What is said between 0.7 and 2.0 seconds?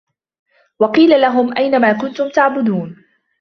وقيل لهم أين ما